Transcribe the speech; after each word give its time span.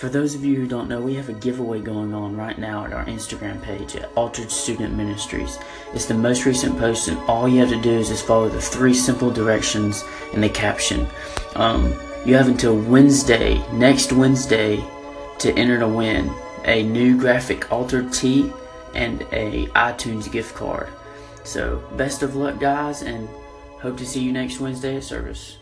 For 0.00 0.08
those 0.08 0.34
of 0.34 0.42
you 0.42 0.56
who 0.56 0.66
don't 0.66 0.88
know, 0.88 0.98
we 0.98 1.14
have 1.16 1.28
a 1.28 1.34
giveaway 1.34 1.82
going 1.82 2.14
on 2.14 2.34
right 2.34 2.58
now 2.58 2.86
at 2.86 2.94
our 2.94 3.04
Instagram 3.04 3.60
page 3.60 3.96
at 3.96 4.10
Altered 4.14 4.50
Student 4.50 4.96
Ministries. 4.96 5.58
It's 5.92 6.06
the 6.06 6.14
most 6.14 6.46
recent 6.46 6.78
post, 6.78 7.08
and 7.08 7.18
all 7.28 7.46
you 7.46 7.60
have 7.60 7.68
to 7.68 7.82
do 7.82 7.90
is 7.90 8.08
just 8.08 8.26
follow 8.26 8.48
the 8.48 8.62
three 8.62 8.94
simple 8.94 9.30
directions 9.30 10.02
in 10.32 10.40
the 10.40 10.48
caption. 10.48 11.06
Um, 11.54 11.92
you 12.24 12.34
have 12.34 12.48
until 12.48 12.78
Wednesday, 12.78 13.58
next 13.74 14.10
Wednesday, 14.10 14.82
to 15.38 15.52
enter 15.52 15.78
to 15.78 15.88
win 15.88 16.32
a 16.64 16.82
new 16.82 17.18
graphic 17.18 17.70
altered 17.70 18.10
tee 18.10 18.50
and 18.94 19.20
a 19.32 19.66
iTunes 19.74 20.32
gift 20.32 20.54
card. 20.54 20.88
So, 21.44 21.86
best 21.98 22.22
of 22.22 22.36
luck, 22.36 22.58
guys, 22.58 23.02
and 23.02 23.28
hope 23.82 23.98
to 23.98 24.06
see 24.06 24.22
you 24.22 24.32
next 24.32 24.60
Wednesday 24.60 24.96
at 24.96 25.04
service. 25.04 25.58